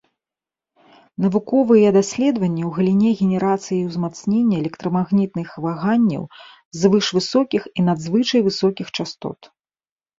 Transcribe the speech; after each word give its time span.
Навуковыя 1.25 1.89
даследаванні 1.97 2.63
ў 2.69 2.71
галіне 2.79 3.11
генерацыі 3.21 3.77
і 3.79 3.87
ўзмацнення 3.91 4.55
электрамагнітных 4.63 5.49
ваганняў 5.69 6.23
звышвысокіх 6.83 7.63
і 7.77 7.91
надзвычай 7.93 8.41
высокіх 8.53 8.87
частот. 8.99 9.39